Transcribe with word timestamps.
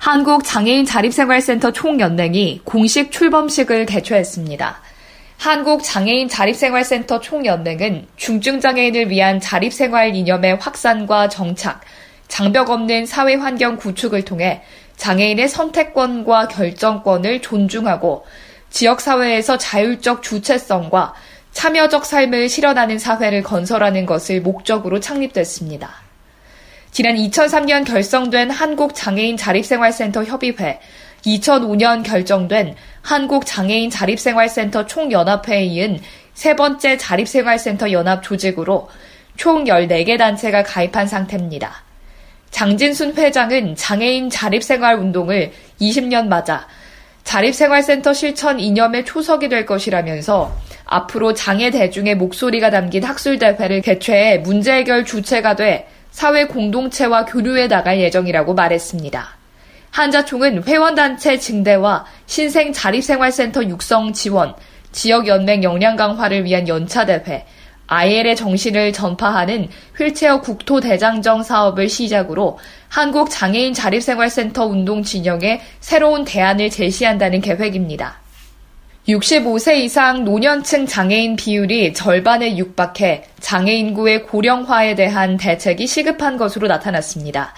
한국장애인 0.00 0.86
자립생활센터 0.86 1.72
총연맹이 1.72 2.62
공식 2.64 3.12
출범식을 3.12 3.84
개최했습니다. 3.84 4.80
한국장애인 5.36 6.26
자립생활센터 6.26 7.20
총연맹은 7.20 8.06
중증장애인을 8.16 9.10
위한 9.10 9.40
자립생활 9.40 10.16
이념의 10.16 10.56
확산과 10.56 11.28
정착, 11.28 11.82
장벽 12.28 12.70
없는 12.70 13.04
사회 13.04 13.34
환경 13.34 13.76
구축을 13.76 14.24
통해 14.24 14.62
장애인의 14.96 15.50
선택권과 15.50 16.48
결정권을 16.48 17.42
존중하고 17.42 18.24
지역사회에서 18.70 19.58
자율적 19.58 20.22
주체성과 20.22 21.12
참여적 21.52 22.06
삶을 22.06 22.48
실현하는 22.48 22.98
사회를 22.98 23.42
건설하는 23.42 24.06
것을 24.06 24.40
목적으로 24.40 24.98
창립됐습니다. 24.98 26.09
지난 26.92 27.14
2003년 27.14 27.86
결성된 27.86 28.50
한국장애인 28.50 29.36
자립생활센터 29.36 30.24
협의회, 30.24 30.80
2005년 31.24 32.02
결정된 32.02 32.74
한국장애인 33.02 33.90
자립생활센터 33.90 34.86
총연합회에 34.86 35.64
이은 35.66 36.00
세 36.34 36.56
번째 36.56 36.96
자립생활센터 36.96 37.92
연합 37.92 38.24
조직으로 38.24 38.88
총 39.36 39.64
14개 39.64 40.18
단체가 40.18 40.64
가입한 40.64 41.06
상태입니다. 41.06 41.84
장진순 42.50 43.14
회장은 43.16 43.76
장애인 43.76 44.28
자립생활 44.28 44.96
운동을 44.96 45.52
20년 45.80 46.26
맞아 46.26 46.66
자립생활센터 47.22 48.12
실천 48.12 48.58
이념의 48.58 49.04
초석이 49.04 49.48
될 49.48 49.64
것이라면서 49.64 50.52
앞으로 50.86 51.34
장애 51.34 51.70
대중의 51.70 52.16
목소리가 52.16 52.70
담긴 52.70 53.04
학술대회를 53.04 53.82
개최해 53.82 54.38
문제 54.38 54.72
해결 54.72 55.04
주체가 55.04 55.54
돼 55.54 55.86
사회 56.10 56.46
공동체와 56.46 57.24
교류해 57.24 57.68
나갈 57.68 58.00
예정이라고 58.00 58.54
말했습니다. 58.54 59.36
한자총은 59.90 60.64
회원단체 60.64 61.38
증대와 61.38 62.04
신생 62.26 62.72
자립생활센터 62.72 63.64
육성 63.64 64.12
지원, 64.12 64.54
지역연맹 64.92 65.62
역량 65.62 65.96
강화를 65.96 66.44
위한 66.44 66.68
연차대회, 66.68 67.44
IL의 67.86 68.36
정신을 68.36 68.92
전파하는 68.92 69.68
휠체어 69.98 70.40
국토대장정 70.40 71.42
사업을 71.42 71.88
시작으로 71.88 72.58
한국장애인 72.88 73.74
자립생활센터 73.74 74.64
운동 74.64 75.02
진영에 75.02 75.60
새로운 75.80 76.24
대안을 76.24 76.70
제시한다는 76.70 77.40
계획입니다. 77.40 78.20
65세 79.10 79.78
이상 79.78 80.24
노년층 80.24 80.86
장애인 80.86 81.34
비율이 81.34 81.94
절반에 81.94 82.56
육박해 82.56 83.24
장애인 83.40 83.88
인구의 83.88 84.22
고령화에 84.22 84.94
대한 84.94 85.36
대책이 85.36 85.86
시급한 85.86 86.36
것으로 86.36 86.68
나타났습니다. 86.68 87.52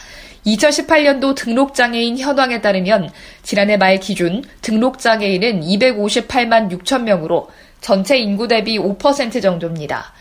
2018년도 0.47 1.35
등록장애인 1.35 2.19
현황에 2.19 2.63
따르면 2.63 3.11
지난해 3.43 3.77
말 3.77 4.01
기준 4.01 4.43
등록장애인은 4.63 5.61
258만 5.61 6.71
6천 6.71 7.03
명으로 7.03 7.51
전체 7.83 8.17
인구 8.17 8.49
대비 8.49 8.79
5% 8.79 9.43
정도입니다. 9.43 10.13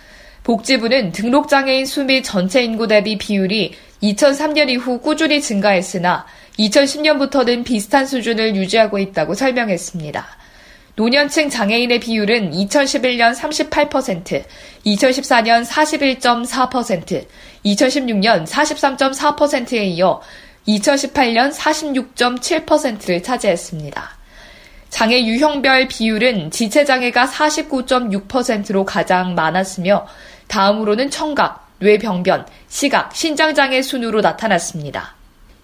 복지부는 0.44 1.12
등록장애인 1.14 1.86
수 1.86 2.04
및 2.04 2.24
전체 2.24 2.62
인구 2.62 2.88
대비 2.88 3.18
비율이 3.18 3.74
2003년 4.04 4.70
이후 4.70 5.00
꾸준히 5.00 5.40
증가했으나 5.40 6.25
2010년부터는 6.59 7.64
비슷한 7.64 8.06
수준을 8.06 8.56
유지하고 8.56 9.00
있다고 9.00 9.34
설명했습니다. 9.34 10.41
노년층 11.01 11.50
장애인의 11.50 12.00
비율은 12.00 12.51
2011년 12.51 13.35
38%, 13.35 14.44
2014년 14.85 15.66
41.4%, 15.66 17.25
2016년 17.66 18.45
43.4%에 18.45 19.84
이어 19.85 20.22
2018년 20.67 21.51
46.7%를 21.51 23.23
차지했습니다. 23.23 24.11
장애 24.91 25.25
유형별 25.25 25.88
비율은 25.88 26.51
지체장애가 26.51 27.25
49.6%로 27.25 28.85
가장 28.85 29.34
많았으며 29.34 30.06
다음으로는 30.50 31.09
청각, 31.09 31.67
뇌병변, 31.79 32.45
시각, 32.67 33.16
신장장애 33.16 33.81
순으로 33.81 34.22
나타났습니다. 34.22 35.16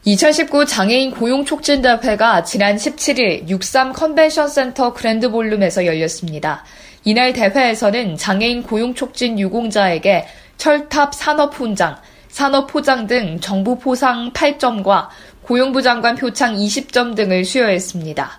2019 0.07 0.65
장애인 0.65 1.11
고용 1.11 1.43
촉진대회가 1.43 2.45
지난 2.45 2.77
17일 2.77 3.49
63 3.49 3.91
컨벤션 3.91 4.47
센터 4.47 4.93
그랜드 4.93 5.29
볼룸에서 5.29 5.85
열렸습니다. 5.85 6.63
이날 7.03 7.33
대회에서는 7.33 8.15
장애인 8.15 8.63
고용 8.63 8.95
촉진 8.95 9.37
유공자에게 9.37 10.25
철탑 10.55 11.13
산업훈장, 11.13 11.97
산업포장 12.29 13.07
등 13.07 13.41
정부 13.41 13.77
포상 13.77 14.31
8점과 14.31 15.09
고용부 15.41 15.81
장관 15.81 16.15
표창 16.15 16.55
20점 16.55 17.13
등을 17.13 17.43
수여했습니다. 17.43 18.31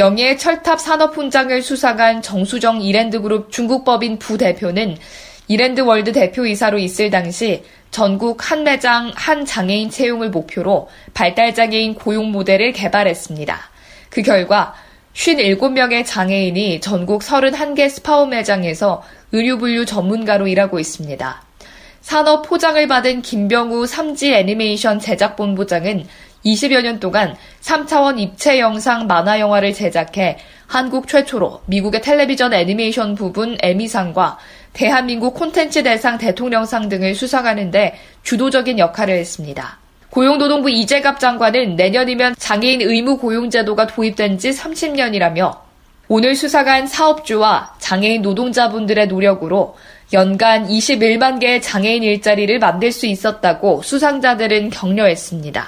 영예 0.00 0.36
철탑 0.36 0.80
산업훈장을 0.80 1.62
수상한 1.62 2.20
정수정 2.20 2.82
이랜드그룹 2.82 3.52
중국법인 3.52 4.18
부대표는 4.18 4.96
이랜드월드 5.46 6.10
대표이사로 6.10 6.78
있을 6.78 7.10
당시 7.10 7.62
전국 7.90 8.50
한 8.50 8.64
매장 8.64 9.12
한 9.14 9.44
장애인 9.44 9.90
채용을 9.90 10.30
목표로 10.30 10.88
발달장애인 11.14 11.94
고용 11.94 12.30
모델을 12.32 12.72
개발했습니다. 12.72 13.58
그 14.10 14.22
결과 14.22 14.74
57명의 15.14 16.04
장애인이 16.04 16.80
전국 16.80 17.22
31개 17.22 17.88
스파오 17.88 18.26
매장에서 18.26 19.02
의류분류 19.32 19.86
전문가로 19.86 20.46
일하고 20.46 20.78
있습니다. 20.78 21.42
산업 22.02 22.42
포장을 22.42 22.86
받은 22.86 23.22
김병우 23.22 23.86
삼지 23.86 24.32
애니메이션 24.32 25.00
제작본부장은 25.00 26.06
20여 26.44 26.82
년 26.82 27.00
동안 27.00 27.34
3차원 27.60 28.20
입체 28.20 28.60
영상 28.60 29.08
만화 29.08 29.40
영화를 29.40 29.74
제작해 29.74 30.38
한국 30.66 31.08
최초로 31.08 31.62
미국의 31.66 32.02
텔레비전 32.02 32.54
애니메이션 32.54 33.16
부분 33.16 33.58
에미상과 33.60 34.38
대한민국 34.76 35.32
콘텐츠 35.32 35.82
대상 35.82 36.18
대통령상 36.18 36.90
등을 36.90 37.14
수상하는데 37.14 37.94
주도적인 38.22 38.78
역할을 38.78 39.16
했습니다. 39.16 39.78
고용노동부 40.10 40.68
이재갑 40.68 41.18
장관은 41.18 41.76
내년이면 41.76 42.34
장애인 42.38 42.82
의무 42.82 43.16
고용제도가 43.16 43.86
도입된 43.86 44.36
지 44.38 44.50
30년이라며 44.50 45.56
오늘 46.08 46.34
수상한 46.34 46.86
사업주와 46.86 47.76
장애인 47.78 48.20
노동자분들의 48.20 49.08
노력으로 49.08 49.76
연간 50.12 50.68
21만 50.68 51.40
개의 51.40 51.62
장애인 51.62 52.02
일자리를 52.02 52.58
만들 52.58 52.92
수 52.92 53.06
있었다고 53.06 53.80
수상자들은 53.80 54.70
격려했습니다. 54.70 55.66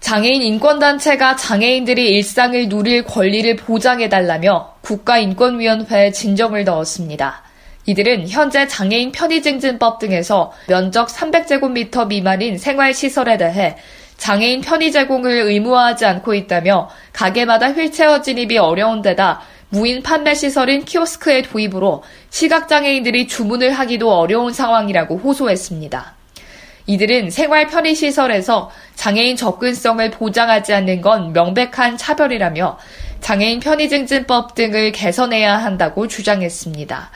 장애인 0.00 0.40
인권단체가 0.40 1.36
장애인들이 1.36 2.16
일상을 2.16 2.70
누릴 2.70 3.04
권리를 3.04 3.54
보장해달라며 3.56 4.76
국가인권위원회에 4.80 6.12
진정을 6.12 6.64
넣었습니다. 6.64 7.49
이들은 7.86 8.28
현재 8.28 8.66
장애인 8.68 9.12
편의증진법 9.12 9.98
등에서 9.98 10.52
면적 10.68 11.08
300제곱미터 11.08 12.06
미만인 12.06 12.58
생활시설에 12.58 13.38
대해 13.38 13.76
장애인 14.18 14.60
편의 14.60 14.92
제공을 14.92 15.30
의무화하지 15.30 16.04
않고 16.04 16.34
있다며 16.34 16.90
가게마다 17.12 17.72
휠체어 17.72 18.20
진입이 18.20 18.58
어려운 18.58 19.00
데다 19.00 19.40
무인 19.70 20.02
판매 20.02 20.34
시설인 20.34 20.84
키오스크의 20.84 21.44
도입으로 21.44 22.02
시각장애인들이 22.28 23.28
주문을 23.28 23.72
하기도 23.72 24.12
어려운 24.12 24.52
상황이라고 24.52 25.16
호소했습니다. 25.16 26.14
이들은 26.86 27.30
생활 27.30 27.68
편의 27.68 27.94
시설에서 27.94 28.70
장애인 28.96 29.36
접근성을 29.36 30.10
보장하지 30.10 30.74
않는 30.74 31.00
건 31.00 31.32
명백한 31.32 31.96
차별이라며 31.96 32.78
장애인 33.20 33.60
편의증진법 33.60 34.54
등을 34.54 34.92
개선해야 34.92 35.56
한다고 35.56 36.08
주장했습니다. 36.08 37.10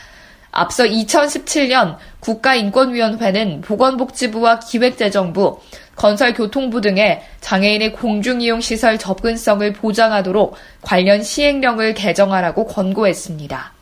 앞서 0.57 0.85
2017년 0.85 1.97
국가인권위원회는 2.21 3.61
보건복지부와 3.61 4.61
기획재정부, 4.61 5.59
건설교통부 5.97 6.81
등의 6.81 7.23
장애인의 7.41 7.93
공중이용시설 7.95 8.99
접근성을 8.99 9.73
보장하도록 9.73 10.55
관련 10.81 11.25
시행령을 11.25 11.95
개정하라고 11.95 12.67
권고했습니다. 12.67 13.73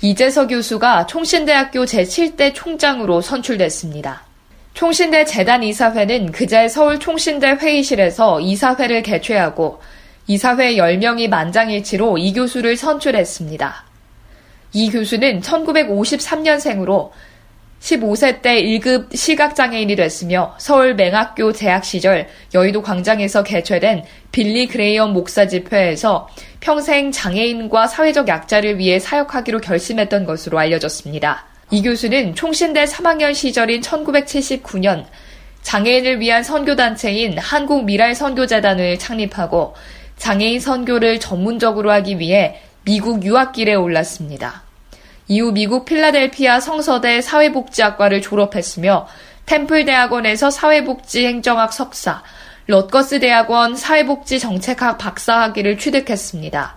이재석 0.00 0.48
교수가 0.48 1.06
총신대학교 1.06 1.84
제7대 1.84 2.52
총장으로 2.54 3.20
선출됐습니다. 3.20 4.24
총신대 4.74 5.24
재단 5.24 5.62
이사회는 5.62 6.32
그제 6.32 6.68
서울 6.68 6.98
총신대 6.98 7.50
회의실에서 7.52 8.40
이사회를 8.40 9.04
개최하고 9.04 9.80
이사회 10.26 10.74
10명이 10.74 11.28
만장일치로 11.28 12.18
이 12.18 12.32
교수를 12.32 12.76
선출했습니다. 12.76 13.83
이 14.74 14.90
교수는 14.90 15.40
1953년생으로 15.40 17.10
15세 17.80 18.42
때 18.42 18.60
1급 18.62 19.14
시각장애인이 19.14 19.94
됐으며 19.94 20.54
서울 20.58 20.94
맹학교 20.94 21.52
재학 21.52 21.84
시절 21.84 22.26
여의도 22.54 22.82
광장에서 22.82 23.44
개최된 23.44 24.04
빌리 24.32 24.66
그레이엄 24.66 25.12
목사 25.12 25.46
집회에서 25.46 26.28
평생 26.58 27.12
장애인과 27.12 27.86
사회적 27.86 28.26
약자를 28.26 28.78
위해 28.78 28.98
사역하기로 28.98 29.60
결심했던 29.60 30.24
것으로 30.24 30.58
알려졌습니다. 30.58 31.46
이 31.70 31.82
교수는 31.82 32.34
총신대 32.34 32.84
3학년 32.84 33.34
시절인 33.34 33.80
1979년 33.80 35.04
장애인을 35.62 36.20
위한 36.20 36.42
선교단체인 36.42 37.38
한국미랄 37.38 38.14
선교재단을 38.14 38.98
창립하고 38.98 39.74
장애인 40.16 40.58
선교를 40.58 41.20
전문적으로 41.20 41.92
하기 41.92 42.18
위해 42.18 42.60
미국 42.84 43.24
유학길에 43.24 43.74
올랐습니다. 43.74 44.62
이후 45.26 45.52
미국 45.52 45.86
필라델피아 45.86 46.60
성서대 46.60 47.22
사회복지학과를 47.22 48.20
졸업했으며 48.20 49.08
템플 49.46 49.86
대학원에서 49.86 50.50
사회복지 50.50 51.26
행정학 51.26 51.72
석사, 51.72 52.22
럿거스 52.66 53.20
대학원 53.20 53.74
사회복지 53.74 54.38
정책학 54.38 54.98
박사 54.98 55.40
학위를 55.40 55.78
취득했습니다. 55.78 56.76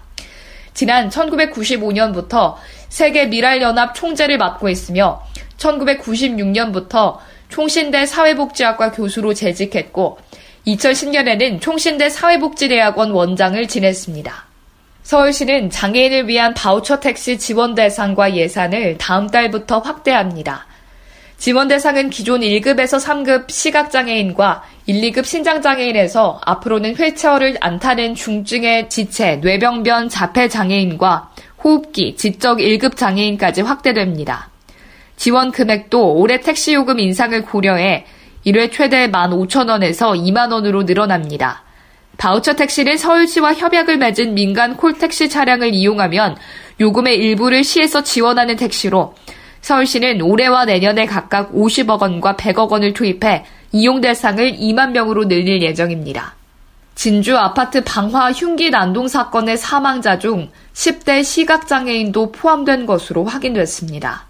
지난 0.73 1.09
1995년부터 1.09 2.55
세계 2.87 3.25
미랄연합 3.25 3.93
총재를 3.93 4.37
맡고 4.37 4.69
있으며 4.69 5.21
1996년부터 5.57 7.17
총신대 7.49 8.05
사회복지학과 8.05 8.91
교수로 8.93 9.33
재직했고 9.33 10.19
2010년에는 10.67 11.59
총신대 11.59 12.09
사회복지대학원 12.09 13.11
원장을 13.11 13.67
지냈습니다. 13.67 14.46
서울시는 15.07 15.69
장애인을 15.69 16.27
위한 16.27 16.53
바우처 16.53 16.99
택시 16.99 17.39
지원 17.39 17.75
대상과 17.75 18.35
예산을 18.35 18.97
다음 18.97 19.27
달부터 19.27 19.79
확대합니다. 19.79 20.65
지원 21.37 21.69
대상은 21.69 22.09
기존 22.09 22.41
1급에서 22.41 23.01
3급 23.01 23.49
시각장애인과 23.49 24.63
1, 24.85 24.99
2급 25.13 25.23
신장장애인에서 25.23 26.41
앞으로는 26.43 26.95
휠체어를 26.95 27.55
안 27.61 27.79
타는 27.79 28.15
중증의 28.15 28.89
지체, 28.89 29.37
뇌병변, 29.37 30.09
자폐장애인과 30.09 31.31
호흡기, 31.63 32.17
지적 32.17 32.57
1급 32.57 32.97
장애인까지 32.97 33.61
확대됩니다. 33.61 34.49
지원 35.15 35.53
금액도 35.53 36.15
올해 36.15 36.41
택시 36.41 36.73
요금 36.73 36.99
인상을 36.99 37.43
고려해 37.43 38.05
1회 38.45 38.73
최대 38.73 39.09
15,000원에서 39.09 40.21
2만원으로 40.21 40.83
늘어납니다. 40.83 41.63
바우처 42.17 42.55
택시는 42.55 42.97
서울시와 42.97 43.53
협약을 43.53 43.97
맺은 43.97 44.33
민간 44.33 44.75
콜택시 44.75 45.29
차량을 45.29 45.73
이용하면 45.73 46.35
요금의 46.79 47.17
일부를 47.17 47.63
시에서 47.63 48.03
지원하는 48.03 48.55
택시로 48.55 49.15
서울시는 49.61 50.21
올해와 50.21 50.65
내년에 50.65 51.05
각각 51.05 51.53
50억 51.53 52.01
원과 52.01 52.35
100억 52.35 52.69
원을 52.69 52.93
투입해 52.93 53.45
이용 53.71 54.01
대상을 54.01 54.53
2만 54.53 54.91
명으로 54.91 55.27
늘릴 55.27 55.61
예정입니다. 55.61 56.35
진주 56.95 57.37
아파트 57.37 57.83
방화 57.83 58.31
흉기 58.31 58.71
난동 58.71 59.07
사건의 59.07 59.57
사망자 59.57 60.17
중 60.17 60.49
10대 60.73 61.23
시각장애인도 61.23 62.31
포함된 62.31 62.87
것으로 62.87 63.23
확인됐습니다. 63.25 64.25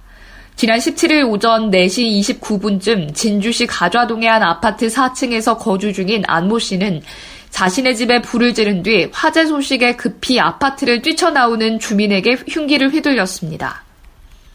지난 0.57 0.79
17일 0.79 1.29
오전 1.29 1.69
4시 1.69 2.41
29분쯤 2.41 3.13
진주시 3.13 3.67
가좌동의 3.67 4.27
한 4.27 4.41
아파트 4.41 4.87
4층에서 4.87 5.59
거주 5.59 5.93
중인 5.93 6.23
안모 6.25 6.57
씨는 6.57 7.03
자신의 7.49 7.95
집에 7.95 8.21
불을 8.21 8.53
지른 8.53 8.83
뒤 8.83 9.09
화재 9.11 9.45
소식에 9.45 9.95
급히 9.95 10.39
아파트를 10.39 11.01
뛰쳐나오는 11.01 11.79
주민에게 11.79 12.37
흉기를 12.47 12.89
휘둘렸습니다. 12.89 13.83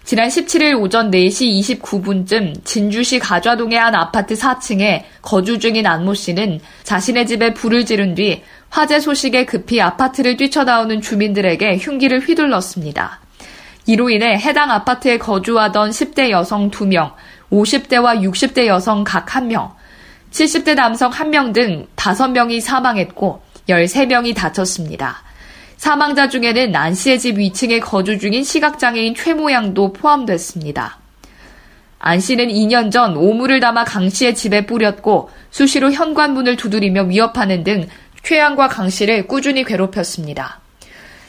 지난 0.05 0.29
17일 0.29 0.81
오전 0.81 1.11
4시 1.11 1.81
29분쯤 1.81 2.65
진주시 2.65 3.21
가좌동의 3.21 3.79
한 3.79 3.94
아파트 3.94 4.35
4층에 4.35 5.05
거주 5.23 5.59
중인 5.59 5.87
안모 5.87 6.15
씨는 6.15 6.61
자신의 6.83 7.27
집에 7.27 7.55
불을 7.55 7.87
지른 7.87 8.15
뒤 8.15 8.43
화재 8.69 8.99
소식에 8.99 9.45
급히 9.47 9.81
아파트를 9.81 10.37
뛰쳐나오는 10.37 11.00
주민들에게 11.00 11.77
흉기를 11.77 12.21
휘둘렀습니다. 12.21 13.21
이로 13.87 14.11
인해 14.11 14.37
해당 14.38 14.71
아파트에 14.71 15.19
거주하던 15.19 15.91
10대 15.91 16.31
여성 16.31 16.71
2명, 16.71 17.12
50대와 17.50 18.23
60대 18.23 18.67
여성 18.67 19.05
각 19.05 19.27
1명, 19.27 19.73
70대 20.32 20.75
남성 20.75 21.11
1명 21.11 21.52
등 21.52 21.87
5명이 21.94 22.61
사망했고 22.61 23.43
13명이 23.69 24.34
다쳤습니다. 24.34 25.23
사망자 25.76 26.29
중에는 26.29 26.75
안 26.75 26.94
씨의 26.94 27.19
집 27.19 27.38
위층에 27.38 27.81
거주 27.81 28.19
중인 28.19 28.43
시각장애인 28.43 29.14
최모 29.14 29.52
양도 29.52 29.93
포함됐습니다. 29.93 30.99
안 31.99 32.19
씨는 32.19 32.49
2년 32.49 32.90
전 32.90 33.17
오물을 33.17 33.61
담아 33.61 33.84
강 33.84 34.08
씨의 34.08 34.34
집에 34.34 34.67
뿌렸고 34.67 35.31
수시로 35.50 35.93
현관문을 35.93 36.56
두드리며 36.56 37.05
위협하는 37.05 37.62
등 37.62 37.88
최양과 38.23 38.69
강 38.69 38.88
씨를 38.90 39.28
꾸준히 39.28 39.64
괴롭혔습니다. 39.64 40.61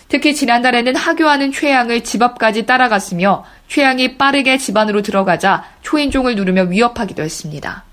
특히 0.07 0.33
지난달에는 0.33 0.95
하교하는 0.95 1.51
최양을 1.51 2.03
집 2.03 2.21
앞까지 2.21 2.65
따라갔으며 2.65 3.43
최양이 3.67 4.17
빠르게 4.17 4.57
집 4.57 4.77
안으로 4.77 5.01
들어가자 5.01 5.65
초인종을 5.81 6.35
누르며 6.35 6.63
위협하기도 6.63 7.21
했습니다. 7.23 7.83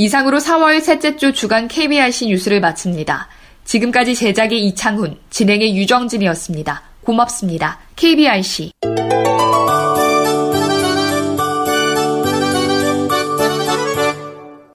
이상으로 0.00 0.38
4월 0.38 0.80
셋째 0.80 1.16
주 1.16 1.34
주간 1.34 1.68
KBRC 1.68 2.28
뉴스를 2.28 2.58
마칩니다. 2.60 3.28
지금까지 3.66 4.14
제작의 4.14 4.64
이창훈, 4.68 5.18
진행의 5.28 5.76
유정진이었습니다. 5.76 6.82
고맙습니다. 7.04 7.78
KBRC. 7.96 8.72